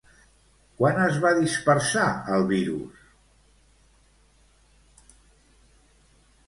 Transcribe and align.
Quan 0.79 1.01
es 1.01 1.19
va 1.25 1.33
dispersar 1.39 2.05
el 2.37 2.47
virus? 2.53 3.05